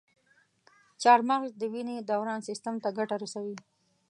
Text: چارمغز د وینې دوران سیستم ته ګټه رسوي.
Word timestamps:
چارمغز 1.01 1.51
د 1.57 1.61
وینې 1.73 1.95
دوران 2.09 2.39
سیستم 2.49 2.75
ته 2.83 2.89
ګټه 2.97 3.15
رسوي. 3.23 3.57